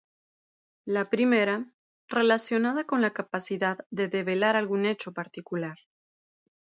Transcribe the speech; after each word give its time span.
La 0.83 1.11
primera, 1.11 1.75
relacionada 2.07 2.85
con 2.85 3.01
la 3.03 3.13
capacidad 3.13 3.85
de 3.91 4.07
develar 4.07 4.55
algún 4.55 4.87
hecho 4.87 5.13
particular. 5.13 5.77